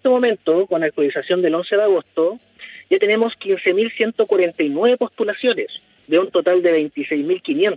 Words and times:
este 0.00 0.08
momento, 0.08 0.66
con 0.66 0.80
la 0.80 0.86
actualización 0.86 1.42
del 1.42 1.54
11 1.54 1.76
de 1.76 1.82
agosto, 1.82 2.38
ya 2.88 2.98
tenemos 2.98 3.34
15.149 3.38 4.96
postulaciones 4.96 5.68
de 6.06 6.18
un 6.18 6.30
total 6.30 6.62
de 6.62 6.90
26.500. 6.90 7.76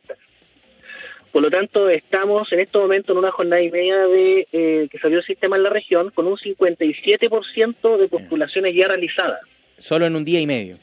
Por 1.34 1.42
lo 1.42 1.52
tanto, 1.52 1.90
estamos 1.90 2.50
en 2.54 2.62
este 2.62 2.78
momento 2.78 3.12
en 3.12 3.18
una 3.18 3.32
jornada 3.32 3.62
y 3.62 3.70
media 3.70 4.08
de 4.08 4.48
eh, 4.54 4.88
que 4.90 5.00
salió 5.00 5.18
el 5.18 5.26
sistema 5.26 5.58
en 5.58 5.64
la 5.64 5.70
región 5.70 6.12
con 6.12 6.28
un 6.28 6.38
57% 6.38 7.98
de 7.98 8.08
postulaciones 8.08 8.74
ya 8.74 8.88
realizadas. 8.88 9.42
Solo 9.78 10.06
en 10.06 10.16
un 10.16 10.24
día 10.24 10.40
y 10.40 10.48
medio. 10.48 10.78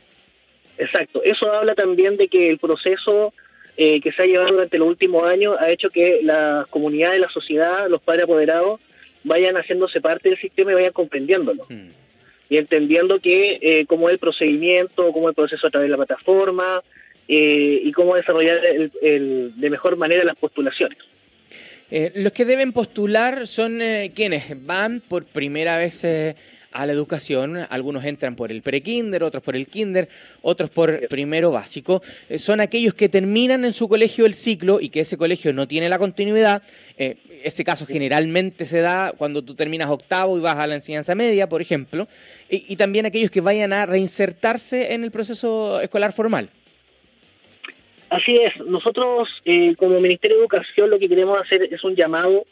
Exacto. 0.76 1.22
Eso 1.24 1.50
habla 1.50 1.74
también 1.74 2.18
de 2.18 2.28
que 2.28 2.50
el 2.50 2.58
proceso 2.58 3.32
eh, 3.78 4.02
que 4.02 4.12
se 4.12 4.24
ha 4.24 4.26
llevado 4.26 4.50
durante 4.50 4.76
los 4.76 4.88
últimos 4.88 5.24
años 5.24 5.56
ha 5.58 5.70
hecho 5.70 5.88
que 5.88 6.20
la 6.22 6.66
comunidad 6.68 7.12
de 7.12 7.20
la 7.20 7.30
sociedad, 7.30 7.88
los 7.88 8.02
padres 8.02 8.24
apoderados, 8.24 8.78
vayan 9.24 9.56
haciéndose 9.56 10.00
parte 10.00 10.28
del 10.28 10.38
sistema 10.38 10.72
y 10.72 10.74
vayan 10.74 10.92
comprendiéndolo. 10.92 11.64
Hmm. 11.68 11.88
Y 12.48 12.56
entendiendo 12.56 13.20
que 13.20 13.58
eh, 13.60 13.86
cómo 13.86 14.08
es 14.08 14.14
el 14.14 14.18
procedimiento, 14.18 15.12
cómo 15.12 15.28
es 15.28 15.32
el 15.32 15.36
proceso 15.36 15.66
a 15.66 15.70
través 15.70 15.86
de 15.86 15.96
la 15.96 16.04
plataforma 16.04 16.80
eh, 17.28 17.80
y 17.84 17.92
cómo 17.92 18.16
desarrollar 18.16 18.60
de 18.60 19.70
mejor 19.70 19.96
manera 19.96 20.24
las 20.24 20.36
postulaciones. 20.36 20.98
los 21.90 22.32
que 22.32 22.44
deben 22.44 22.72
postular 22.72 23.46
son 23.46 23.80
quienes 24.14 24.66
van 24.66 25.00
por 25.00 25.26
primera 25.26 25.76
vez 25.76 26.04
a 26.72 26.86
la 26.86 26.92
educación. 26.92 27.66
Algunos 27.68 28.04
entran 28.04 28.36
por 28.36 28.50
el 28.50 28.62
pre-kinder, 28.62 29.22
otros 29.22 29.42
por 29.42 29.56
el 29.56 29.66
kinder, 29.66 30.08
otros 30.42 30.70
por 30.70 31.08
primero 31.08 31.50
básico. 31.50 32.02
Eh, 32.28 32.38
son 32.38 32.60
aquellos 32.60 32.94
que 32.94 33.08
terminan 33.08 33.64
en 33.64 33.72
su 33.72 33.88
colegio 33.88 34.26
el 34.26 34.34
ciclo 34.34 34.80
y 34.80 34.88
que 34.90 35.00
ese 35.00 35.16
colegio 35.16 35.52
no 35.52 35.66
tiene 35.66 35.88
la 35.88 35.98
continuidad. 35.98 36.62
Eh, 36.96 37.16
ese 37.42 37.64
caso 37.64 37.86
generalmente 37.86 38.64
se 38.64 38.80
da 38.80 39.12
cuando 39.16 39.42
tú 39.42 39.54
terminas 39.54 39.88
octavo 39.88 40.36
y 40.36 40.40
vas 40.40 40.58
a 40.58 40.66
la 40.66 40.74
enseñanza 40.74 41.14
media, 41.14 41.48
por 41.48 41.62
ejemplo. 41.62 42.06
Y, 42.48 42.76
también 42.76 43.06
aquellos 43.06 43.30
que 43.30 43.40
vayan 43.40 43.72
a 43.72 43.86
reinsertarse 43.86 44.92
en 44.92 45.04
el 45.04 45.10
proceso 45.10 45.80
escolar 45.80 46.12
formal. 46.12 46.50
Así 48.10 48.36
es, 48.36 48.56
nosotros 48.66 49.28
eh, 49.44 49.76
como 49.76 50.00
Ministerio 50.00 50.36
de 50.36 50.42
Educación 50.42 50.90
lo 50.90 50.98
que 50.98 51.08
queremos 51.08 51.40
hacer 51.40 51.68
es 51.70 51.84
un 51.84 51.94
llamado 51.94 52.44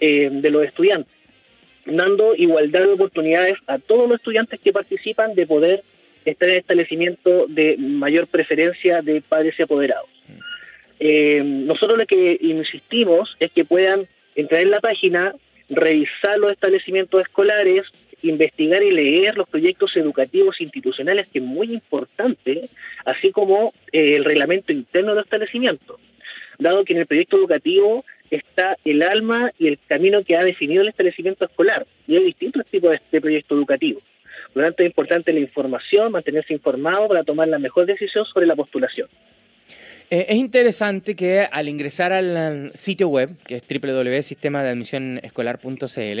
eh, 0.00 0.28
de 0.30 0.50
los 0.50 0.64
estudiantes, 0.64 1.12
dando 1.86 2.34
igualdad 2.34 2.82
de 2.82 2.92
oportunidades 2.92 3.54
a 3.66 3.78
todos 3.78 4.08
los 4.08 4.18
estudiantes 4.18 4.60
que 4.60 4.72
participan 4.72 5.34
de 5.34 5.46
poder 5.46 5.84
estar 6.24 6.48
en 6.48 6.56
establecimiento 6.56 7.46
de 7.48 7.76
mayor 7.78 8.26
preferencia 8.26 9.00
de 9.00 9.22
padres 9.22 9.54
y 9.58 9.62
apoderados. 9.62 10.10
Eh, 10.98 11.42
nosotros 11.44 11.98
lo 11.98 12.06
que 12.06 12.38
insistimos 12.40 13.36
es 13.38 13.52
que 13.52 13.64
puedan 13.64 14.06
entrar 14.34 14.60
en 14.60 14.70
la 14.70 14.80
página, 14.80 15.34
revisar 15.68 16.38
los 16.38 16.52
establecimientos 16.52 17.22
escolares, 17.22 17.86
investigar 18.22 18.82
y 18.82 18.90
leer 18.90 19.36
los 19.36 19.48
proyectos 19.48 19.96
educativos 19.96 20.60
institucionales, 20.60 21.28
que 21.28 21.38
es 21.38 21.44
muy 21.44 21.72
importante, 21.72 22.68
así 23.04 23.30
como 23.30 23.72
eh, 23.92 24.16
el 24.16 24.24
reglamento 24.24 24.72
interno 24.72 25.14
del 25.14 25.24
establecimiento, 25.24 25.98
dado 26.58 26.84
que 26.84 26.94
en 26.94 27.00
el 27.00 27.06
proyecto 27.06 27.36
educativo 27.36 28.04
está 28.30 28.76
el 28.84 29.02
alma 29.02 29.52
y 29.58 29.68
el 29.68 29.78
camino 29.86 30.22
que 30.22 30.36
ha 30.36 30.44
definido 30.44 30.82
el 30.82 30.88
establecimiento 30.88 31.44
escolar, 31.44 31.86
y 32.06 32.16
hay 32.16 32.24
distintos 32.24 32.66
tipos 32.66 32.90
de, 32.90 33.00
de 33.10 33.20
proyectos 33.20 33.56
educativos. 33.56 34.02
Por 34.52 34.62
lo 34.62 34.68
tanto, 34.68 34.82
es 34.82 34.88
importante 34.88 35.32
la 35.32 35.40
información, 35.40 36.12
mantenerse 36.12 36.52
informado 36.52 37.08
para 37.08 37.24
tomar 37.24 37.48
la 37.48 37.58
mejor 37.58 37.86
decisión 37.86 38.24
sobre 38.24 38.46
la 38.46 38.56
postulación. 38.56 39.08
Eh, 40.08 40.26
es 40.28 40.36
interesante 40.36 41.16
que 41.16 41.40
al 41.40 41.68
ingresar 41.68 42.12
al 42.12 42.70
sitio 42.74 43.08
web, 43.08 43.36
que 43.44 43.56
es 43.56 43.64
www.sistemadeadmisionescolar.cl, 43.68 46.20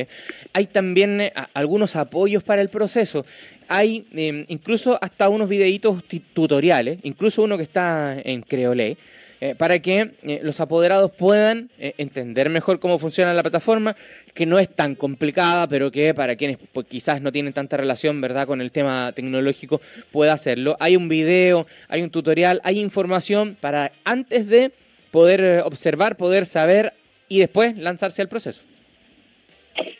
hay 0.52 0.66
también 0.66 1.20
eh, 1.20 1.32
algunos 1.54 1.94
apoyos 1.94 2.42
para 2.42 2.62
el 2.62 2.68
proceso. 2.68 3.24
Hay 3.68 4.04
em, 4.12 4.44
incluso 4.48 4.98
hasta 5.00 5.28
unos 5.28 5.48
videitos 5.48 6.02
tutoriales, 6.34 6.98
incluso 7.04 7.44
uno 7.44 7.56
que 7.56 7.62
está 7.62 8.16
en 8.24 8.42
Creole, 8.42 8.96
eh, 9.40 9.54
para 9.54 9.80
que 9.80 10.12
eh, 10.22 10.40
los 10.42 10.60
apoderados 10.60 11.10
puedan 11.10 11.68
eh, 11.78 11.94
entender 11.98 12.48
mejor 12.48 12.80
cómo 12.80 12.98
funciona 12.98 13.34
la 13.34 13.42
plataforma, 13.42 13.94
que 14.32 14.46
no 14.46 14.58
es 14.58 14.68
tan 14.68 14.94
complicada, 14.94 15.66
pero 15.66 15.90
que 15.90 16.14
para 16.14 16.36
quienes 16.36 16.56
pues, 16.72 16.86
quizás 16.86 17.20
no 17.20 17.32
tienen 17.32 17.52
tanta 17.52 17.76
relación 17.76 18.20
¿verdad? 18.20 18.46
con 18.46 18.60
el 18.62 18.72
tema 18.72 19.12
tecnológico 19.14 19.80
pueda 20.10 20.32
hacerlo. 20.32 20.76
Hay 20.80 20.96
un 20.96 21.08
video, 21.08 21.66
hay 21.88 22.02
un 22.02 22.10
tutorial, 22.10 22.60
hay 22.64 22.78
información 22.78 23.56
para 23.60 23.92
antes 24.04 24.46
de 24.46 24.72
poder 25.10 25.60
observar, 25.64 26.16
poder 26.16 26.46
saber 26.46 26.94
y 27.28 27.40
después 27.40 27.76
lanzarse 27.76 28.22
al 28.22 28.28
proceso. 28.28 28.64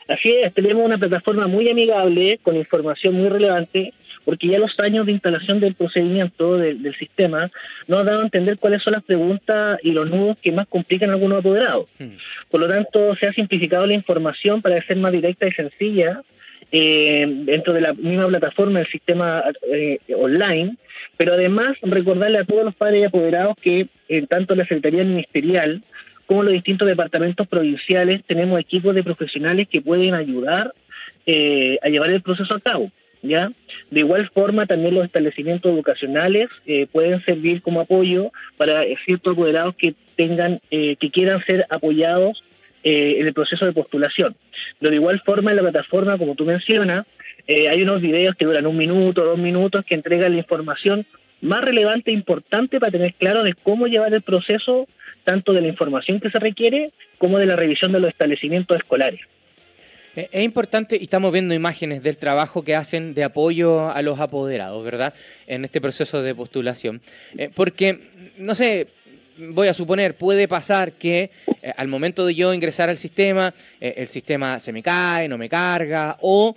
Así 0.07 0.35
es, 0.35 0.53
tenemos 0.53 0.83
una 0.83 0.97
plataforma 0.97 1.47
muy 1.47 1.69
amigable, 1.69 2.39
con 2.41 2.55
información 2.55 3.13
muy 3.13 3.29
relevante, 3.29 3.93
porque 4.27 4.47
ya 4.47 4.59
los 4.59 4.77
años 4.81 5.05
de 5.05 5.13
instalación 5.13 5.61
del 5.61 5.73
procedimiento 5.73 6.57
del, 6.57 6.93
sistema 6.99 7.49
nos 7.87 8.01
han 8.01 8.07
dado 8.07 8.19
a 8.19 8.23
entender 8.25 8.57
cuáles 8.57 8.83
son 8.83 8.91
las 8.91 9.03
preguntas 9.03 9.79
y 9.83 9.91
los 9.91 10.09
nudos 10.09 10.37
que 10.41 10.51
más 10.51 10.67
complican 10.67 11.09
a 11.09 11.13
algunos 11.13 11.39
apoderados. 11.39 11.87
Hmm. 11.97 12.17
Por 12.51 12.59
lo 12.59 12.67
tanto, 12.67 13.15
se 13.15 13.27
ha 13.27 13.31
simplificado 13.31 13.87
la 13.87 13.93
información 13.93 14.61
para 14.61 14.85
ser 14.85 14.97
más 14.97 15.13
directa 15.13 15.47
y 15.47 15.53
sencilla 15.53 16.23
eh, 16.73 17.25
dentro 17.45 17.71
de 17.71 17.79
la 17.79 17.93
misma 17.93 18.27
plataforma 18.27 18.79
del 18.79 18.89
sistema 18.89 19.45
eh, 19.71 19.99
online, 20.13 20.75
pero 21.15 21.35
además 21.35 21.77
recordarle 21.81 22.39
a 22.39 22.43
todos 22.43 22.65
los 22.65 22.75
padres 22.75 22.99
y 22.99 23.05
apoderados 23.05 23.55
que 23.61 23.87
en 24.09 24.27
tanto 24.27 24.55
la 24.55 24.63
Secretaría 24.63 25.05
Ministerial 25.05 25.81
como 26.25 26.43
los 26.43 26.51
distintos 26.51 26.85
departamentos 26.85 27.47
provinciales 27.47 28.25
tenemos 28.27 28.59
equipos 28.59 28.93
de 28.93 29.03
profesionales 29.03 29.69
que 29.71 29.79
pueden 29.79 30.15
ayudar 30.15 30.73
eh, 31.25 31.79
a 31.81 31.87
llevar 31.87 32.09
el 32.09 32.21
proceso 32.21 32.53
a 32.53 32.59
cabo. 32.59 32.91
¿Ya? 33.21 33.51
De 33.91 34.01
igual 34.01 34.29
forma, 34.29 34.65
también 34.65 34.95
los 34.95 35.05
establecimientos 35.05 35.71
educacionales 35.71 36.49
eh, 36.65 36.87
pueden 36.91 37.23
servir 37.23 37.61
como 37.61 37.81
apoyo 37.81 38.31
para 38.57 38.83
ciertos 39.05 39.33
apoderados 39.33 39.75
que 39.75 39.95
tengan, 40.15 40.59
eh, 40.71 40.95
que 40.97 41.09
quieran 41.09 41.43
ser 41.45 41.65
apoyados 41.69 42.43
eh, 42.83 43.17
en 43.19 43.27
el 43.27 43.33
proceso 43.33 43.65
de 43.65 43.73
postulación. 43.73 44.35
Pero 44.79 44.89
de 44.91 44.97
igual 44.97 45.21
forma, 45.25 45.51
en 45.51 45.57
la 45.57 45.63
plataforma, 45.63 46.17
como 46.17 46.35
tú 46.35 46.45
mencionas, 46.45 47.05
hay 47.49 47.81
unos 47.81 48.01
videos 48.01 48.35
que 48.35 48.43
duran 48.43 48.67
un 48.67 48.75
minuto, 48.75 49.23
dos 49.23 49.37
minutos, 49.37 49.85
que 49.85 49.95
entregan 49.95 50.33
la 50.33 50.39
información 50.39 51.05
más 51.39 51.63
relevante 51.63 52.11
e 52.11 52.13
importante 52.13 52.77
para 52.77 52.91
tener 52.91 53.13
claro 53.13 53.43
de 53.43 53.53
cómo 53.53 53.87
llevar 53.87 54.13
el 54.13 54.21
proceso, 54.21 54.85
tanto 55.23 55.53
de 55.53 55.61
la 55.61 55.69
información 55.69 56.19
que 56.19 56.29
se 56.29 56.39
requiere 56.39 56.91
como 57.17 57.39
de 57.39 57.45
la 57.45 57.55
revisión 57.55 57.93
de 57.93 58.01
los 58.01 58.09
establecimientos 58.09 58.75
escolares. 58.75 59.21
Eh, 60.17 60.29
es 60.31 60.43
importante 60.43 60.97
y 60.99 61.03
estamos 61.03 61.31
viendo 61.31 61.53
imágenes 61.53 62.01
del 62.01 62.17
trabajo 62.17 62.63
que 62.63 62.75
hacen 62.75 63.13
de 63.13 63.23
apoyo 63.23 63.91
a 63.91 64.01
los 64.01 64.19
apoderados, 64.19 64.83
¿verdad? 64.83 65.13
En 65.45 65.63
este 65.63 65.79
proceso 65.79 66.23
de 66.23 66.33
postulación. 66.33 67.01
Eh, 67.37 67.51
porque, 67.53 67.99
no 68.39 68.55
sé, 68.55 68.87
voy 69.37 69.67
a 69.67 69.75
suponer, 69.75 70.15
puede 70.15 70.47
pasar 70.47 70.93
que 70.93 71.29
eh, 71.61 71.71
al 71.77 71.87
momento 71.87 72.25
de 72.25 72.33
yo 72.33 72.51
ingresar 72.51 72.89
al 72.89 72.97
sistema, 72.97 73.53
el 73.79 74.07
sistema 74.07 74.57
se 74.57 74.71
me 74.71 74.81
cae, 74.81 75.27
no 75.27 75.37
me 75.37 75.47
carga, 75.47 76.17
o 76.21 76.55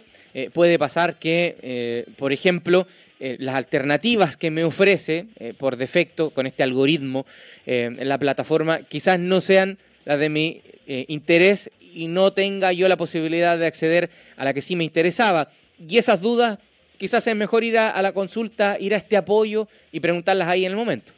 puede 0.54 0.78
pasar 0.78 1.18
que, 1.18 2.07
por 2.16 2.33
ejemplo, 2.33 2.86
las 3.18 3.57
alternativas 3.57 4.36
que 4.36 4.53
me 4.53 4.62
ofrece 4.62 5.27
por 5.59 5.77
defecto 5.77 6.30
con 6.30 6.47
este 6.47 6.62
algoritmo 6.62 7.27
la 7.66 8.16
plataforma 8.16 8.78
quizás 8.78 9.18
no 9.18 9.41
sean 9.41 9.77
las 10.04 10.21
de 10.21 10.28
mi 10.28 10.62
interés 11.09 11.71
y 11.95 12.09
no 12.09 12.33
tenga 12.33 12.72
yo 12.72 12.89
la 12.89 12.97
posibilidad 12.97 13.59
de 13.59 13.66
acceder 13.66 14.10
a 14.37 14.45
la 14.45 14.54
que 14.54 14.60
sí 14.60 14.77
me 14.77 14.84
interesaba. 14.84 15.48
Y 15.89 15.98
esas 15.98 16.21
dudas, 16.21 16.59
quizás 16.98 17.27
es 17.27 17.37
mejor 17.37 17.65
ir 17.65 17.78
a, 17.78 18.01
la 18.03 18.13
consulta, 18.13 18.77
ir 18.78 18.95
a 18.95 18.97
este 18.97 19.16
apoyo 19.16 19.69
y 19.92 20.01
preguntarlas 20.01 20.48
ahí 20.48 20.65
en 20.65 20.72
el 20.72 20.77
momento. 20.77 21.13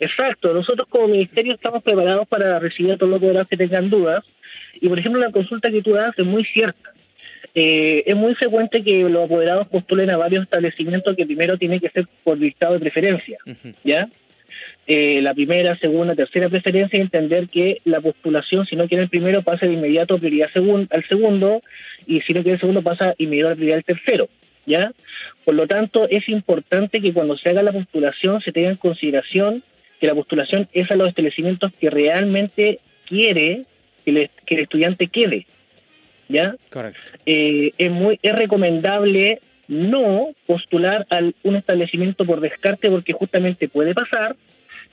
Exacto, 0.00 0.54
nosotros 0.54 0.88
como 0.88 1.08
ministerio 1.08 1.54
estamos 1.54 1.82
preparados 1.82 2.26
para 2.28 2.58
recibir 2.58 2.92
a 2.92 2.96
todos 2.96 3.20
los 3.20 3.48
que 3.48 3.56
tengan 3.56 3.90
dudas. 3.90 4.24
Y 4.80 4.88
por 4.88 4.98
ejemplo, 4.98 5.20
la 5.20 5.30
consulta 5.30 5.70
que 5.70 5.82
tú 5.82 5.92
das 5.92 6.12
es 6.16 6.24
muy 6.24 6.44
cierta. 6.44 6.92
Eh, 7.54 8.04
es 8.06 8.14
muy 8.14 8.34
frecuente 8.34 8.84
que 8.84 9.02
los 9.08 9.24
apoderados 9.24 9.66
postulen 9.68 10.10
a 10.10 10.16
varios 10.16 10.44
establecimientos 10.44 11.16
que 11.16 11.26
primero 11.26 11.56
tienen 11.56 11.80
que 11.80 11.90
ser 11.90 12.06
por 12.22 12.38
dictado 12.38 12.74
de 12.74 12.80
preferencia, 12.80 13.38
¿ya? 13.84 14.08
Eh, 14.90 15.20
la 15.20 15.34
primera, 15.34 15.76
segunda, 15.76 16.14
tercera 16.14 16.48
preferencia 16.48 16.98
y 16.98 17.02
entender 17.02 17.46
que 17.48 17.82
la 17.84 18.00
postulación, 18.00 18.64
si 18.64 18.74
no 18.74 18.88
quiere 18.88 19.02
el 19.02 19.10
primero, 19.10 19.42
pasa 19.42 19.66
de 19.66 19.74
inmediato 19.74 20.14
a 20.14 20.18
prioridad 20.18 20.48
al 20.90 21.04
segundo 21.04 21.60
y 22.06 22.22
si 22.22 22.32
no 22.32 22.40
quiere 22.40 22.54
el 22.54 22.60
segundo, 22.60 22.80
pasa 22.80 23.14
inmediato 23.18 23.52
a 23.52 23.54
prioridad 23.54 23.76
al 23.76 23.84
tercero. 23.84 24.30
¿ya? 24.64 24.92
Por 25.44 25.56
lo 25.56 25.66
tanto, 25.66 26.08
es 26.08 26.26
importante 26.30 27.02
que 27.02 27.12
cuando 27.12 27.36
se 27.36 27.50
haga 27.50 27.62
la 27.62 27.72
postulación 27.72 28.40
se 28.40 28.50
tenga 28.50 28.70
en 28.70 28.76
consideración 28.76 29.62
que 30.00 30.06
la 30.06 30.14
postulación 30.14 30.66
es 30.72 30.90
a 30.90 30.96
los 30.96 31.08
establecimientos 31.08 31.70
que 31.78 31.90
realmente 31.90 32.78
quiere 33.06 33.66
que, 34.06 34.30
el 34.46 34.58
estudiante 34.58 35.08
quede. 35.08 35.46
¿Ya? 36.30 36.56
Correcto. 36.70 37.00
Eh, 37.26 37.72
es, 37.76 37.90
muy, 37.90 38.18
es 38.22 38.34
recomendable 38.34 39.40
no 39.66 40.28
postular 40.46 41.06
a 41.10 41.20
un 41.42 41.56
establecimiento 41.56 42.24
por 42.24 42.40
descarte 42.40 42.88
porque 42.88 43.12
justamente 43.12 43.68
puede 43.68 43.94
pasar 43.94 44.34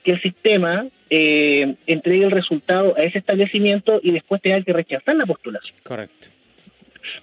que 0.06 0.12
el 0.12 0.22
sistema 0.22 0.86
eh, 1.10 1.74
entregue 1.88 2.26
el 2.26 2.30
resultado 2.30 2.94
a 2.96 3.02
ese 3.02 3.18
establecimiento 3.18 3.98
y 4.00 4.12
después 4.12 4.40
tenga 4.40 4.62
que 4.62 4.72
rechazar 4.72 5.16
la 5.16 5.26
postulación. 5.26 5.76
Correcto. 5.82 6.28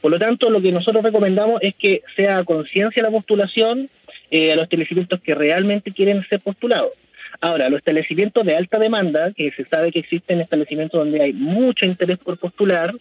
Por 0.01 0.12
lo 0.12 0.19
tanto, 0.19 0.50
lo 0.50 0.62
que 0.62 0.74
nosotros 0.74 1.01
recomendamos 1.01 1.62
es 1.62 1.75
que 1.75 2.01
sea 2.18 2.44
conciencia 2.44 3.01
la 3.01 3.09
postulación 3.09 3.89
eh, 4.31 4.51
a 4.51 4.57
los 4.57 4.63
establecimientos 4.63 5.21
que 5.21 5.33
realmente 5.33 5.94
quieren 5.94 6.21
ser 6.24 6.41
postulados. 6.41 6.91
Ahora, 7.39 7.69
los 7.69 7.77
establecimientos 7.77 8.45
de 8.45 8.57
alta 8.57 8.80
demanda, 8.80 9.31
que 9.31 9.50
se 9.51 9.63
sabe 9.63 9.94
que 9.94 10.00
existen 10.00 10.41
establecimientos 10.41 11.00
donde 11.00 11.21
hay 11.21 11.31
mucho 11.31 11.85
interés 11.85 12.18
por 12.18 12.38
postular, 12.38 12.94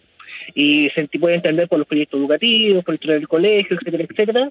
y 0.55 0.89
se 0.95 1.05
puede 1.19 1.35
entender 1.35 1.67
por 1.67 1.77
los 1.77 1.87
proyectos 1.89 2.21
educativos, 2.21 2.85
por 2.85 2.97
el 2.99 2.99
del 3.01 3.27
colegio, 3.27 3.77
etcétera, 3.77 4.03
etcétera. 4.09 4.49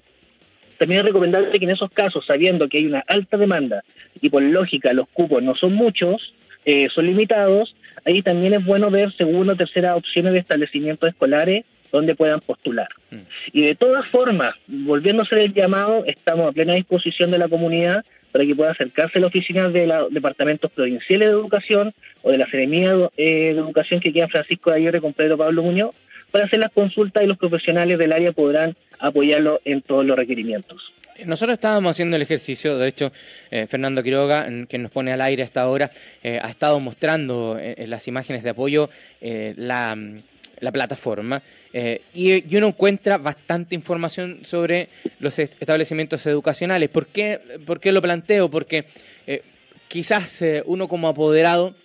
También 0.83 0.99
es 0.99 1.05
recomendable 1.05 1.57
que 1.57 1.63
en 1.63 1.71
esos 1.71 1.89
casos, 1.91 2.25
sabiendo 2.25 2.67
que 2.67 2.79
hay 2.79 2.87
una 2.87 3.05
alta 3.07 3.37
demanda 3.37 3.85
y 4.19 4.29
por 4.29 4.41
lógica 4.41 4.91
los 4.91 5.07
cupos 5.07 5.41
no 5.41 5.55
son 5.55 5.75
muchos, 5.75 6.33
eh, 6.65 6.89
son 6.93 7.05
limitados, 7.05 7.73
ahí 8.03 8.21
también 8.21 8.53
es 8.53 8.65
bueno 8.65 8.91
ver 8.91 9.13
segunda 9.13 9.53
o 9.53 9.55
tercera 9.55 9.95
opciones 9.95 10.33
de 10.33 10.39
establecimientos 10.39 11.07
escolares 11.07 11.63
donde 11.89 12.15
puedan 12.15 12.41
postular. 12.41 12.89
Mm. 13.11 13.15
Y 13.53 13.61
de 13.61 13.75
todas 13.75 14.05
formas, 14.07 14.55
volviéndose 14.67 15.41
el 15.41 15.53
llamado, 15.53 16.03
estamos 16.05 16.49
a 16.49 16.51
plena 16.51 16.73
disposición 16.73 17.31
de 17.31 17.37
la 17.37 17.47
comunidad 17.47 18.03
para 18.33 18.45
que 18.45 18.53
pueda 18.53 18.71
acercarse 18.71 19.19
a 19.19 19.21
la 19.21 19.27
oficina 19.27 19.69
de 19.69 19.87
los 19.87 20.13
departamentos 20.13 20.69
provinciales 20.69 21.29
de 21.29 21.33
educación 21.33 21.93
o 22.23 22.31
de 22.31 22.39
la 22.39 22.47
Seremía 22.47 22.91
eh, 23.15 23.53
de 23.53 23.59
Educación 23.59 24.01
que 24.01 24.11
queda 24.11 24.27
Francisco 24.27 24.69
de 24.69 24.75
Aguirre 24.75 24.99
con 24.99 25.13
Pedro 25.13 25.37
Pablo 25.37 25.63
Muñoz 25.63 25.95
para 26.33 26.45
hacer 26.45 26.59
las 26.59 26.73
consultas 26.73 27.23
y 27.23 27.27
los 27.27 27.37
profesionales 27.37 27.97
del 27.97 28.11
área 28.11 28.33
podrán 28.33 28.75
apoyarlo 28.99 29.61
en 29.63 29.81
todos 29.81 30.05
los 30.05 30.17
requerimientos. 30.17 30.91
Nosotros 31.25 31.53
estábamos 31.53 31.91
haciendo 31.91 32.17
el 32.17 32.23
ejercicio, 32.23 32.77
de 32.77 32.89
hecho, 32.89 33.13
eh, 33.51 33.67
Fernando 33.67 34.03
Quiroga, 34.03 34.45
que 34.67 34.77
nos 34.77 34.91
pone 34.91 35.13
al 35.13 35.21
aire 35.21 35.43
hasta 35.43 35.61
ahora, 35.61 35.89
eh, 36.21 36.39
ha 36.41 36.49
estado 36.49 36.81
mostrando 36.81 37.57
en, 37.57 37.89
las 37.89 38.07
imágenes 38.09 38.43
de 38.43 38.49
apoyo 38.49 38.89
la 39.21 39.95
la 40.63 40.71
plataforma, 40.71 41.43
eh, 41.73 42.01
y, 42.13 42.55
uno 42.55 42.67
encuentra 42.67 43.17
bastante 43.17 43.75
información 43.75 44.39
sobre 44.43 44.89
los 45.19 45.37
establecimientos 45.37 46.25
educacionales. 46.25 46.89
¿Por 46.89 47.07
qué, 47.07 47.39
lo 47.83 48.01
planteo? 48.01 48.49
Porque 48.49 48.85
eh, 49.27 49.41
quizás 49.87 50.41
eh, 50.41 50.63
uno 50.65 50.87
como 50.87 51.07
apoderado 51.07 51.75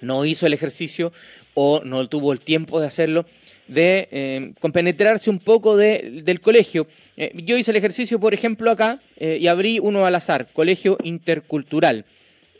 no 0.00 0.24
hizo 0.24 0.46
el 0.46 0.52
ejercicio 0.52 1.12
o 1.54 1.80
no 1.84 2.08
tuvo 2.08 2.32
el 2.32 2.40
tiempo 2.40 2.80
de 2.80 2.86
hacerlo, 2.86 3.26
de 3.68 4.52
compenetrarse 4.60 5.30
un 5.30 5.38
poco 5.38 5.76
del 5.76 6.40
colegio. 6.40 6.86
yo 7.34 7.56
hice 7.56 7.70
el 7.70 7.76
ejercicio, 7.78 8.20
por 8.20 8.34
ejemplo, 8.34 8.70
acá 8.70 9.00
y 9.18 9.46
abrí 9.46 9.78
uno 9.78 10.04
al 10.04 10.14
azar, 10.14 10.48
Colegio 10.52 10.98
Intercultural. 11.02 12.04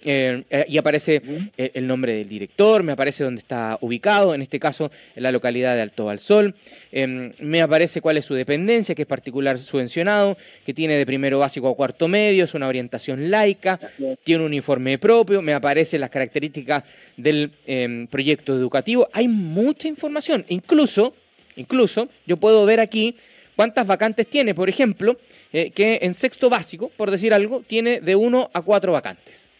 Eh, 0.07 0.45
eh, 0.51 0.67
y 0.69 0.77
aparece 0.77 1.23
eh, 1.57 1.71
el 1.73 1.87
nombre 1.87 2.15
del 2.15 2.29
director, 2.29 2.83
me 2.83 2.93
aparece 2.93 3.25
dónde 3.25 3.41
está 3.41 3.79
ubicado, 3.81 4.35
en 4.35 4.43
este 4.43 4.61
caso 4.61 4.91
en 5.17 5.23
la 5.23 5.33
localidad 5.33 5.75
de 5.75 5.81
Alto 5.81 6.11
al 6.11 6.19
Sol, 6.19 6.55
em, 6.93 7.33
me 7.41 7.63
aparece 7.63 8.03
cuál 8.03 8.19
es 8.19 8.27
su 8.27 8.35
dependencia, 8.35 8.95
que 8.95 9.03
es 9.03 9.09
particular 9.09 9.59
subvencionado, 9.59 10.37
que 10.67 10.75
tiene 10.75 10.99
de 10.99 11.07
primero 11.07 11.39
básico 11.39 11.71
a 11.71 11.75
cuarto 11.75 12.07
medio, 12.07 12.45
es 12.45 12.53
una 12.53 12.69
orientación 12.69 13.31
laica, 13.31 13.81
tiene 14.25 14.43
un 14.43 14.49
uniforme 14.49 14.99
propio, 14.99 15.41
me 15.41 15.55
aparecen 15.55 16.03
las 16.03 16.11
características 16.11 16.85
del 17.17 17.51
em, 17.67 18.07
proyecto 18.07 18.55
educativo, 18.55 19.09
hay 19.11 19.27
mucha 19.27 19.89
información, 19.89 20.45
incluso, 20.51 21.15
incluso 21.57 22.11
yo 22.27 22.37
puedo 22.37 22.67
ver 22.67 22.81
aquí 22.81 23.17
cuántas 23.57 23.87
vacantes 23.87 24.27
tiene, 24.27 24.55
por 24.55 24.69
ejemplo, 24.69 25.17
que 25.51 26.01
en 26.03 26.15
sexto 26.15 26.51
básico, 26.51 26.91
por 26.97 27.13
decir 27.13 27.33
algo, 27.33 27.63
tiene 27.67 28.01
de 28.01 28.17
uno 28.17 28.51
a 28.53 28.61
cuatro 28.61 28.93
vacantes. 28.93 29.54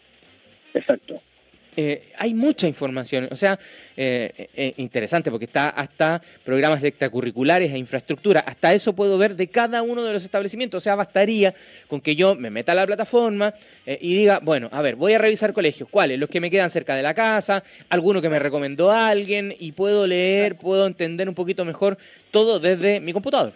Exacto. 0.75 1.21
Eh, 1.77 2.05
hay 2.19 2.35
mucha 2.35 2.69
información, 2.69 3.27
o 3.33 3.37
sea, 3.37 3.59
eh, 3.97 4.49
eh, 4.55 4.75
interesante 4.77 5.29
porque 5.29 5.47
está 5.47 5.71
hasta 5.71 6.23
programas 6.45 6.85
extracurriculares 6.85 7.73
e 7.73 7.79
infraestructura, 7.79 8.41
hasta 8.47 8.73
eso 8.73 8.93
puedo 8.93 9.19
ver 9.19 9.35
de 9.35 9.49
cada 9.49 9.83
uno 9.83 10.05
de 10.05 10.13
los 10.13 10.23
establecimientos, 10.23 10.79
o 10.79 10.85
sea, 10.85 10.95
bastaría 10.95 11.53
con 11.89 12.01
que 12.01 12.15
yo 12.15 12.37
me 12.37 12.51
meta 12.51 12.73
a 12.73 12.75
la 12.77 12.87
plataforma 12.87 13.55
y 13.87 14.15
diga, 14.15 14.39
bueno, 14.41 14.69
a 14.71 14.83
ver, 14.83 14.95
voy 14.95 15.15
a 15.15 15.19
revisar 15.19 15.53
colegios, 15.53 15.89
¿cuáles? 15.89 16.21
Los 16.21 16.31
que 16.31 16.41
me 16.41 16.49
quedan 16.49 16.71
cerca 16.71 16.95
de 16.95 17.03
la 17.03 17.13
casa, 17.13 17.65
alguno 17.89 18.23
que 18.23 18.29
me 18.29 18.39
recomendó 18.39 18.93
alguien 18.93 19.53
y 19.59 19.73
puedo 19.73 20.07
leer, 20.07 20.55
puedo 20.55 20.87
entender 20.87 21.29
un 21.29 21.35
poquito 21.35 21.65
mejor 21.65 21.99
todo 22.31 22.61
desde 22.61 23.01
mi 23.01 23.13
computador. 23.13 23.53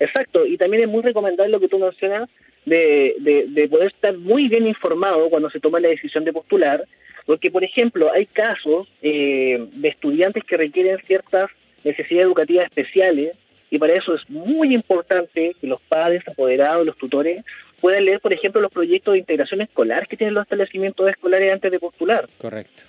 Exacto, 0.00 0.44
y 0.44 0.56
también 0.56 0.82
es 0.82 0.88
muy 0.88 1.02
recomendable 1.02 1.52
lo 1.52 1.60
que 1.60 1.68
tú 1.68 1.78
mencionas 1.78 2.28
de, 2.64 3.46
de, 3.48 3.68
poder 3.68 3.88
estar 3.88 4.16
muy 4.16 4.48
bien 4.48 4.66
informado 4.66 5.28
cuando 5.28 5.50
se 5.50 5.60
toma 5.60 5.80
la 5.80 5.88
decisión 5.88 6.24
de 6.24 6.32
postular, 6.32 6.84
porque, 7.26 7.50
por 7.50 7.64
ejemplo, 7.64 8.10
hay 8.12 8.26
casos 8.26 8.88
eh, 9.02 9.66
de 9.72 9.88
estudiantes 9.88 10.44
que 10.44 10.56
requieren 10.56 10.98
ciertas 10.98 11.50
necesidades 11.84 12.26
educativas 12.26 12.64
especiales, 12.66 13.36
y 13.70 13.78
para 13.78 13.94
eso 13.94 14.14
es 14.14 14.28
muy 14.28 14.74
importante 14.74 15.56
que 15.60 15.66
los 15.66 15.80
padres, 15.80 16.22
apoderados, 16.28 16.84
los 16.84 16.96
tutores, 16.96 17.42
puedan 17.80 18.04
leer, 18.04 18.20
por 18.20 18.32
ejemplo, 18.32 18.60
los 18.60 18.70
proyectos 18.70 19.12
de 19.12 19.18
integración 19.18 19.60
escolar 19.60 20.06
que 20.06 20.16
tienen 20.16 20.34
los 20.34 20.42
establecimientos 20.42 21.08
escolares 21.08 21.52
antes 21.52 21.72
de 21.72 21.78
postular. 21.78 22.28
Correcto. 22.38 22.84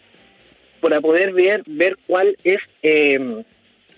Para 0.82 1.00
poder 1.00 1.32
ver, 1.32 1.64
ver 1.66 1.98
cuál 2.06 2.38
es 2.44 2.60
eh, 2.84 3.44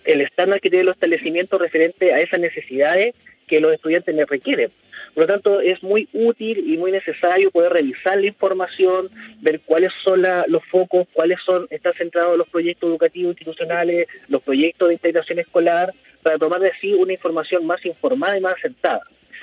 el 0.05 0.21
estándar 0.21 0.61
que 0.61 0.69
tienen 0.69 0.85
los 0.85 0.95
establecimientos 0.95 1.59
referente 1.59 2.13
a 2.13 2.19
esas 2.19 2.39
necesidades 2.39 3.15
que 3.47 3.59
los 3.59 3.73
estudiantes 3.73 4.15
les 4.15 4.27
requieren. 4.27 4.71
Por 5.13 5.23
lo 5.23 5.27
tanto, 5.27 5.61
es 5.61 5.81
muy 5.81 6.09
útil 6.13 6.71
y 6.71 6.77
muy 6.77 6.91
necesario 6.91 7.51
poder 7.51 7.71
revisar 7.71 8.19
la 8.19 8.27
información, 8.27 9.09
ver 9.39 9.61
cuáles 9.61 9.91
son 10.03 10.23
los 10.47 10.63
focos, 10.65 11.07
cuáles 11.13 11.39
son, 11.45 11.67
están 11.69 11.93
centrados 11.93 12.37
los 12.37 12.49
proyectos 12.49 12.89
educativos 12.89 13.31
institucionales, 13.31 14.07
los 14.27 14.41
proyectos 14.43 14.89
de 14.89 14.95
integración 14.95 15.39
escolar, 15.39 15.93
para 16.21 16.37
tomar 16.37 16.59
de 16.59 16.71
sí 16.81 16.93
una 16.93 17.13
información 17.13 17.65
más 17.65 17.85
informada 17.85 18.37
y 18.37 18.41
más 18.41 18.55
acertada. 18.55 19.01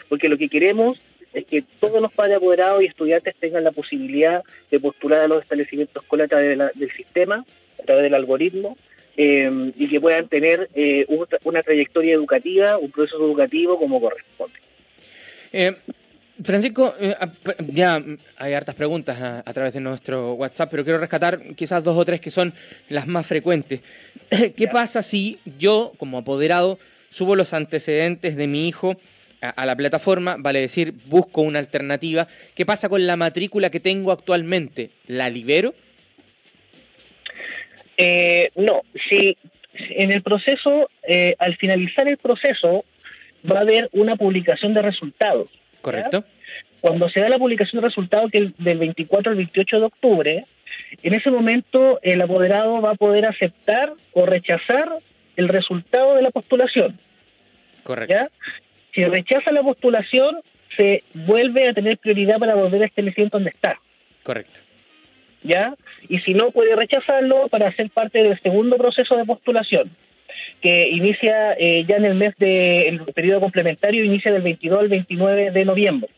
Porque 0.08 0.28
lo 0.28 0.36
que 0.36 0.48
queremos 0.48 0.98
es 1.32 1.46
que 1.46 1.64
todos 1.80 2.02
los 2.02 2.12
padres 2.12 2.36
apoderados 2.36 2.82
y 2.82 2.86
estudiantes 2.86 3.34
tengan 3.36 3.64
la 3.64 3.72
posibilidad 3.72 4.42
de 4.70 4.80
postular 4.80 5.22
a 5.22 5.28
los 5.28 5.42
establecimientos 5.42 6.02
escolares 6.02 6.32
a 6.32 6.36
través 6.36 6.78
del 6.78 6.92
sistema, 6.92 7.44
a 7.80 7.82
través 7.84 8.02
del 8.02 8.14
algoritmo, 8.14 8.76
eh, 9.16 9.72
y 9.76 9.88
que 9.88 10.00
puedan 10.00 10.28
tener 10.28 10.68
eh, 10.74 11.06
una 11.44 11.62
trayectoria 11.62 12.14
educativa, 12.14 12.78
un 12.78 12.90
proceso 12.90 13.24
educativo 13.24 13.78
como 13.78 14.00
corresponde. 14.00 14.58
Eh, 15.52 15.74
Francisco, 16.42 16.94
eh, 16.98 17.14
ya 17.68 18.02
hay 18.36 18.54
hartas 18.54 18.74
preguntas 18.74 19.20
a, 19.20 19.52
través 19.52 19.74
de 19.74 19.80
nuestro 19.80 20.32
WhatsApp, 20.34 20.70
pero 20.70 20.82
quiero 20.82 20.98
rescatar 20.98 21.54
quizás 21.54 21.84
dos 21.84 21.96
o 21.96 22.04
tres 22.04 22.20
que 22.20 22.30
son 22.30 22.52
las 22.88 23.06
más 23.06 23.26
frecuentes. 23.26 23.80
¿Qué 24.56 24.68
pasa 24.68 25.02
si 25.02 25.38
yo, 25.58 25.92
como 25.98 26.18
apoderado, 26.18 26.78
subo 27.10 27.36
los 27.36 27.52
antecedentes 27.52 28.36
de 28.36 28.48
mi 28.48 28.66
hijo 28.66 28.96
a, 29.40 29.66
la 29.66 29.76
plataforma, 29.76 30.36
vale 30.38 30.60
decir, 30.60 30.94
busco 31.06 31.42
una 31.42 31.58
alternativa? 31.58 32.26
¿Qué 32.54 32.64
pasa 32.64 32.88
con 32.88 33.06
la 33.06 33.16
matrícula 33.16 33.70
que 33.70 33.80
tengo 33.80 34.10
actualmente? 34.10 34.90
¿La 35.06 35.28
libero? 35.28 35.74
Eh, 37.96 38.50
no, 38.56 38.82
si 39.08 39.36
en 39.74 40.12
el 40.12 40.22
proceso, 40.22 40.88
al 41.38 41.56
finalizar 41.56 42.08
el 42.08 42.16
proceso, 42.18 42.84
va 43.50 43.58
a 43.58 43.62
haber 43.62 43.88
una 43.92 44.16
publicación 44.16 44.74
de 44.74 44.82
resultados. 44.82 45.48
Correcto. 45.80 46.24
Cuando 46.80 47.08
se 47.08 47.20
da 47.20 47.28
la 47.28 47.38
publicación 47.38 47.80
de 47.80 47.88
resultados, 47.88 48.30
que 48.30 48.38
es 48.38 48.58
del 48.58 48.78
24 48.78 49.30
al 49.30 49.36
28 49.36 49.78
de 49.78 49.86
octubre, 49.86 50.44
en 51.02 51.14
ese 51.14 51.30
momento 51.30 51.98
el 52.02 52.20
apoderado 52.20 52.80
va 52.80 52.90
a 52.90 52.94
poder 52.94 53.24
aceptar 53.24 53.92
o 54.12 54.26
rechazar 54.26 54.92
el 55.36 55.48
resultado 55.48 56.14
de 56.14 56.22
la 56.22 56.30
postulación. 56.30 56.98
Correcto. 57.82 58.30
Si 58.94 59.04
rechaza 59.04 59.52
la 59.52 59.62
postulación, 59.62 60.40
se 60.76 61.02
vuelve 61.14 61.68
a 61.68 61.72
tener 61.72 61.98
prioridad 61.98 62.38
para 62.38 62.54
volver 62.54 62.82
a 62.82 62.86
establecer 62.86 63.30
donde 63.30 63.50
está. 63.50 63.80
Correcto. 64.22 64.60
¿Ya? 65.42 65.74
Y 66.08 66.20
si 66.20 66.34
no, 66.34 66.50
puede 66.50 66.76
rechazarlo 66.76 67.48
para 67.48 67.74
ser 67.74 67.90
parte 67.90 68.22
del 68.22 68.40
segundo 68.40 68.76
proceso 68.76 69.16
de 69.16 69.24
postulación 69.24 69.90
que 70.62 70.88
inicia 70.88 71.54
eh, 71.58 71.84
ya 71.86 71.96
en 71.96 72.04
el 72.04 72.14
mes 72.14 72.34
de 72.38 72.88
el 72.88 73.00
periodo 73.00 73.40
complementario, 73.40 74.04
inicia 74.04 74.32
del 74.32 74.42
22 74.42 74.80
al 74.80 74.88
29 74.88 75.50
de 75.50 75.64
noviembre. 75.64 76.08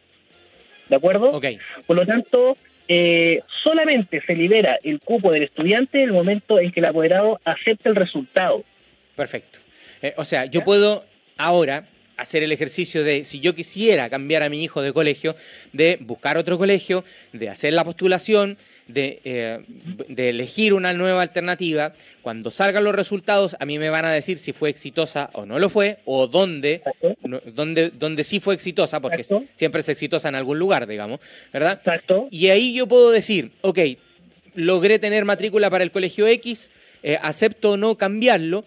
¿De 0.89 0.97
acuerdo? 0.97 1.31
Ok. 1.33 1.47
Por 1.87 1.97
lo 1.97 2.07
tanto, 2.07 2.57
eh, 2.87 3.41
solamente 3.63 4.21
se 4.21 4.35
libera 4.35 4.79
el 4.83 5.01
cupo 5.01 5.33
del 5.33 5.45
estudiante 5.45 6.03
en 6.03 6.11
el 6.11 6.13
momento 6.13 6.61
en 6.61 6.71
que 6.71 6.81
el 6.81 6.87
apoderado 6.87 7.41
acepte 7.45 7.89
el 7.89 7.97
resultado. 7.97 8.63
Perfecto. 9.17 9.61
Eh, 10.03 10.13
o 10.19 10.25
sea, 10.27 10.45
yo 10.45 10.63
puedo 10.63 11.05
ahora 11.39 11.87
hacer 12.19 12.43
el 12.43 12.53
ejercicio 12.53 13.03
de, 13.03 13.25
si 13.25 13.41
yo 13.41 13.55
quisiera 13.55 14.11
cambiar 14.11 14.43
a 14.43 14.51
mi 14.51 14.63
hijo 14.63 14.83
de 14.83 14.93
colegio, 14.93 15.35
de 15.73 15.97
buscar 16.01 16.37
otro 16.37 16.59
colegio, 16.59 17.03
de 17.33 17.49
hacer 17.49 17.73
la 17.73 17.83
postulación, 17.85 18.59
de, 18.87 19.21
eh, 19.25 19.65
de, 20.09 20.29
elegir 20.29 20.75
una 20.75 20.93
nueva 20.93 21.23
alternativa. 21.23 21.95
Cuando 22.23 22.51
salgan 22.51 22.85
los 22.85 22.95
resultados, 22.95 23.57
a 23.59 23.67
mí 23.67 23.79
me 23.79 23.91
van 23.91 24.05
a 24.05 24.13
decir 24.13 24.39
si 24.39 24.53
fue 24.53 24.71
exitosa 24.71 25.31
o 25.33 25.47
no 25.47 25.59
lo 25.59 25.69
fue, 25.69 25.99
o 26.05 26.27
dónde, 26.27 26.83
dónde, 27.47 27.91
dónde 27.91 28.25
sí 28.25 28.41
fue 28.41 28.55
exitosa, 28.55 29.01
porque 29.01 29.25
siempre 29.55 29.81
es 29.81 29.89
exitosa 29.89 30.29
en 30.29 30.35
algún 30.35 30.59
lugar, 30.59 30.87
digamos, 30.87 31.21
¿verdad? 31.53 31.79
Exacto. 31.79 32.29
Y 32.31 32.49
ahí 32.49 32.75
yo 32.75 32.87
puedo 32.87 33.11
decir, 33.11 33.53
ok, 33.63 33.79
logré 34.55 34.99
tener 34.99 35.25
matrícula 35.25 35.71
para 35.71 35.85
el 35.85 35.91
colegio 35.91 36.27
X, 36.27 36.71
eh, 37.03 37.19
acepto 37.21 37.73
o 37.73 37.77
no 37.77 37.97
cambiarlo, 37.97 38.65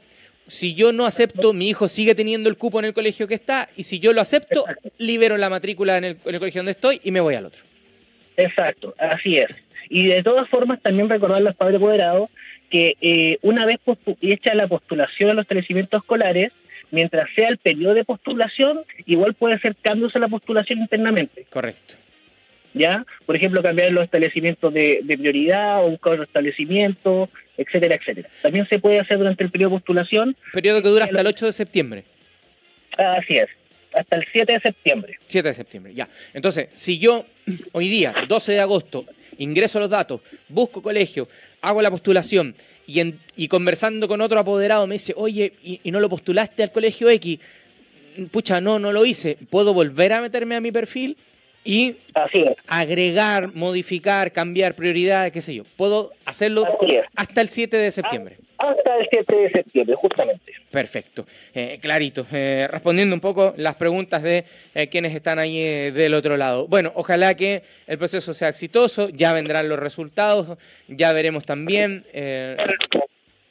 si 0.47 0.73
yo 0.73 0.93
no 0.93 1.05
acepto, 1.05 1.53
mi 1.53 1.69
hijo 1.69 1.87
sigue 1.87 2.15
teniendo 2.15 2.49
el 2.49 2.57
cupo 2.57 2.79
en 2.79 2.85
el 2.85 2.93
colegio 2.93 3.27
que 3.27 3.35
está, 3.35 3.69
y 3.75 3.83
si 3.83 3.99
yo 3.99 4.13
lo 4.13 4.21
acepto, 4.21 4.63
libero 4.97 5.37
la 5.37 5.49
matrícula 5.49 5.97
en 5.97 6.03
el, 6.05 6.17
colegio 6.17 6.59
donde 6.59 6.71
estoy 6.71 7.01
y 7.03 7.11
me 7.11 7.19
voy 7.19 7.35
al 7.35 7.47
otro. 7.47 7.61
Exacto, 8.37 8.93
así 8.97 9.37
es. 9.37 9.47
Y 9.89 10.07
de 10.07 10.23
todas 10.23 10.47
formas, 10.49 10.81
también 10.81 11.09
recordar 11.09 11.37
a 11.37 11.41
los 11.41 11.55
padres 11.55 11.77
apoderados 11.77 12.29
que 12.69 12.95
eh, 13.01 13.37
una 13.41 13.65
vez 13.65 13.77
hecha 14.21 14.53
la 14.53 14.67
postulación 14.67 15.29
a 15.29 15.33
los 15.33 15.43
establecimientos 15.43 16.01
escolares, 16.01 16.51
mientras 16.91 17.29
sea 17.35 17.49
el 17.49 17.57
periodo 17.57 17.93
de 17.93 18.05
postulación, 18.05 18.81
igual 19.05 19.33
puede 19.33 19.55
hacer 19.55 19.75
cambios 19.75 20.15
a 20.15 20.19
la 20.19 20.27
postulación 20.27 20.79
internamente. 20.79 21.45
Correcto. 21.49 21.95
¿Ya? 22.73 23.05
Por 23.25 23.35
ejemplo, 23.35 23.63
cambiar 23.63 23.91
los 23.91 24.03
establecimientos 24.03 24.73
de, 24.73 25.03
prioridad 25.07 25.83
o 25.83 25.87
un 25.87 25.95
otro 25.95 26.23
establecimiento, 26.23 27.29
etcétera, 27.57 27.95
etcétera. 27.95 28.29
También 28.41 28.67
se 28.67 28.79
puede 28.79 28.99
hacer 28.99 29.17
durante 29.17 29.43
el 29.43 29.49
periodo 29.49 29.71
de 29.71 29.77
postulación. 29.77 30.35
Periodo 30.53 30.83
que 30.83 30.89
dura 30.89 31.05
hasta 31.05 31.21
el 31.21 31.27
8 31.27 31.45
de 31.47 31.51
septiembre. 31.53 32.03
Así 32.97 33.35
es, 33.35 33.47
hasta 33.93 34.15
el 34.17 34.25
7 34.31 34.53
de 34.53 34.59
septiembre. 34.59 35.19
7 35.25 35.47
de 35.47 35.53
septiembre, 35.53 35.93
ya. 35.93 36.07
Entonces, 36.33 36.67
si 36.73 36.99
yo 36.99 37.25
hoy 37.71 37.87
día, 37.87 38.13
12 38.27 38.51
de 38.51 38.59
agosto, 38.59 39.05
ingreso 39.37 39.79
los 39.79 39.89
datos, 39.89 40.21
busco 40.49 40.81
colegio, 40.81 41.27
hago 41.61 41.81
la 41.81 41.91
postulación 41.91 42.55
y, 42.85 43.13
y 43.35 43.47
conversando 43.47 44.07
con 44.07 44.21
otro 44.21 44.39
apoderado 44.39 44.87
me 44.87 44.95
dice, 44.95 45.13
oye, 45.15 45.53
¿y, 45.63 45.79
¿y, 45.83 45.91
no 45.91 45.99
lo 45.99 46.09
postulaste 46.09 46.63
al 46.63 46.71
colegio 46.71 47.09
X? 47.09 47.39
Pucha, 48.31 48.59
no, 48.61 48.79
no 48.79 48.91
lo 48.91 49.05
hice. 49.05 49.37
¿Puedo 49.49 49.75
volver 49.75 50.11
a 50.13 50.21
meterme 50.21 50.55
a 50.55 50.61
mi 50.61 50.71
perfil? 50.71 51.15
y 51.67 51.97
agregar, 52.65 53.53
modificar, 53.53 54.31
cambiar 54.31 54.73
prioridades, 54.73 55.33
qué 55.33 55.41
sé 55.41 55.53
yo. 55.53 55.63
Puedo 55.75 56.13
hacerlo 56.23 56.65
hasta 57.13 57.41
el 57.41 57.49
7 57.49 57.75
de 57.75 57.91
septiembre. 57.91 58.37
Hasta 58.57 58.97
el 58.97 59.07
7 59.11 59.35
de 59.35 59.49
septiembre, 59.51 59.95
justamente. 59.95 60.51
Perfecto, 60.71 61.25
eh, 61.53 61.79
clarito. 61.81 62.25
Eh, 62.31 62.67
respondiendo 62.69 63.13
un 63.13 63.21
poco 63.21 63.53
las 63.57 63.75
preguntas 63.75 64.23
de 64.23 64.45
eh, 64.73 64.87
quienes 64.87 65.13
están 65.13 65.39
ahí 65.39 65.91
del 65.91 66.13
otro 66.13 66.37
lado. 66.37 66.67
Bueno, 66.67 66.91
ojalá 66.95 67.35
que 67.35 67.63
el 67.85 67.97
proceso 67.97 68.33
sea 68.33 68.49
exitoso, 68.49 69.09
ya 69.09 69.33
vendrán 69.33 69.69
los 69.69 69.79
resultados, 69.79 70.57
ya 70.87 71.13
veremos 71.13 71.45
también. 71.45 72.05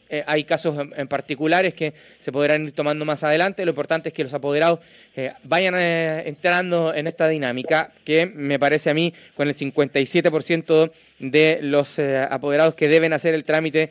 Eh, 0.09 0.23
hay 0.27 0.45
casos 0.45 0.77
en, 0.97 1.09
particulares 1.09 1.75
que 1.75 1.93
se 2.21 2.31
podrán 2.31 2.65
ir 2.65 2.73
tomando 2.73 3.05
más 3.05 3.25
adelante. 3.25 3.65
Lo 3.65 3.73
importante 3.73 4.11
es 4.11 4.15
que 4.15 4.23
los 4.23 4.35
apoderados 4.35 4.81
eh, 5.17 5.33
vayan 5.45 5.75
eh, 5.79 6.23
entrando 6.27 6.95
en 6.95 7.07
esta 7.07 7.29
dinámica 7.29 7.93
que 8.05 8.27
me 8.27 8.59
parece 8.59 8.91
a 8.91 8.95
mí 8.95 9.13
con 9.35 9.49
el 9.49 9.55
57% 9.55 10.91
de 11.19 11.59
los 11.63 11.99
apoderados 11.99 12.75
que 12.75 12.89
deben 12.89 13.15
hacer 13.15 13.35
el 13.35 13.45
trámite 13.45 13.91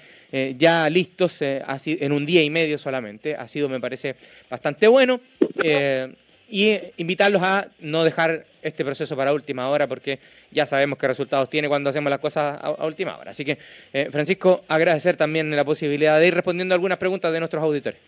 ya 0.58 0.88
listos 0.90 1.42
en 1.42 2.12
un 2.12 2.26
día 2.26 2.44
y 2.44 2.50
medio 2.50 2.78
solamente. 2.78 3.36
Ha 3.36 3.48
sido, 3.48 3.68
me 3.68 3.80
parece, 3.80 4.16
bastante 4.50 4.88
bueno 4.88 5.20
y 6.50 6.78
invitarlos 6.98 7.42
a 7.42 7.68
no 7.80 8.04
dejar 8.04 8.46
este 8.62 8.84
proceso 8.84 9.16
para 9.16 9.34
última 9.34 9.70
hora 9.70 9.88
porque 9.88 10.20
ya 10.52 10.66
sabemos 10.66 10.98
qué 10.98 11.08
resultados 11.08 11.50
tiene 11.50 11.68
cuando 11.68 11.90
hacemos 11.90 12.10
las 12.10 12.20
cosas 12.20 12.60
a, 12.62 12.86
última 12.86 13.18
hora. 13.18 13.32
Así 13.32 13.46
que, 13.46 13.58
eh, 13.94 14.08
Francisco, 14.12 14.64
agradecer 14.68 15.18
también 15.18 15.56
la 15.56 15.64
posibilidad 15.64 16.20
de 16.20 16.28
ir 16.28 16.34
respondiendo 16.34 16.74
algunas 16.74 16.98
preguntas 16.98 17.32
de 17.32 17.40
nuestros 17.40 17.64
auditores. 17.64 18.00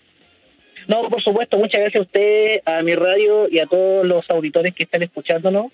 No, 0.88 1.10
por 1.10 1.22
supuesto, 1.22 1.58
muchas 1.58 1.82
gracias 1.82 2.00
a 2.00 2.06
usted, 2.06 2.62
a 2.66 2.82
mi 2.82 2.96
radio 2.96 3.48
y 3.52 3.60
a 3.60 3.66
todos 3.66 4.06
los 4.06 4.30
auditores 4.30 4.74
que 4.74 4.84
están 4.84 5.04
escuchándonos. 5.04 5.68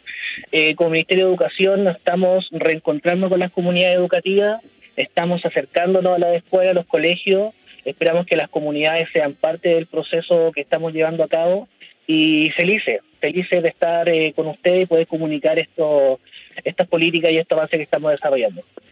Eh, 0.51 0.73
como 0.75 0.89
Ministerio 0.89 1.25
de 1.25 1.29
Educación 1.29 1.83
nos 1.83 1.97
estamos 1.97 2.49
reencontrando 2.51 3.29
con 3.29 3.39
las 3.39 3.51
comunidades 3.51 3.97
educativas, 3.97 4.63
estamos 4.95 5.45
acercándonos 5.45 6.15
a 6.15 6.19
la 6.19 6.33
escuela, 6.33 6.71
a 6.71 6.73
los 6.73 6.87
colegios, 6.87 7.53
esperamos 7.85 8.25
que 8.25 8.35
las 8.35 8.49
comunidades 8.49 9.07
sean 9.13 9.33
parte 9.33 9.69
del 9.69 9.85
proceso 9.85 10.51
que 10.51 10.61
estamos 10.61 10.93
llevando 10.93 11.23
a 11.23 11.27
cabo 11.27 11.67
y 12.07 12.49
felices, 12.51 13.01
felices 13.19 13.63
de 13.63 13.69
estar 13.69 14.07
eh, 14.09 14.33
con 14.35 14.47
ustedes 14.47 14.83
y 14.83 14.85
poder 14.85 15.07
comunicar 15.07 15.57
estas 15.59 16.87
políticas 16.87 17.31
y 17.31 17.37
estos 17.37 17.57
avances 17.57 17.77
que 17.77 17.83
estamos 17.83 18.11
desarrollando. 18.11 18.61